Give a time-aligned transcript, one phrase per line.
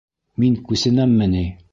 [0.43, 0.55] Мин...
[0.71, 1.45] күсенәмме ни?